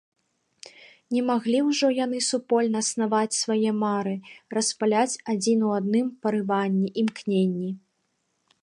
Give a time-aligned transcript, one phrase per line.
[1.15, 4.15] Не маглі ўжо яны супольна снаваць свае мары,
[4.59, 7.71] распаляць адзін у адным парыванні, імкненні.